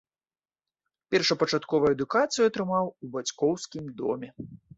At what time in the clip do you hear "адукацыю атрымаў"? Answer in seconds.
1.97-2.85